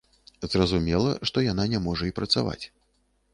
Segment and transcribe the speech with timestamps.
[0.53, 2.59] Зразумела, што яна не можа і працаваць.